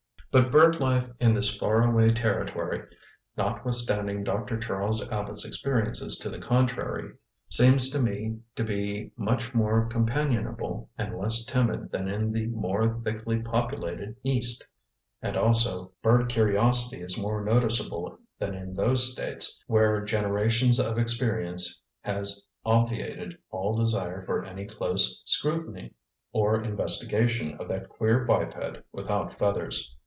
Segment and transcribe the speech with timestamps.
[0.33, 2.83] But bird life in this far away territory,
[3.35, 4.57] notwithstanding Dr.
[4.57, 7.15] Charles Abbott's experience to the contrary,
[7.49, 13.01] seems to me to be much more companionable and less timid than in the more
[13.03, 14.71] thickly populated east,
[15.21, 21.81] and also, bird curiosity is more noticeable than in those states where generations of experience
[22.03, 25.93] has obviated all desire for any close scrutiny
[26.31, 28.55] or investigation of that queer biped
[28.93, 29.93] without feathers.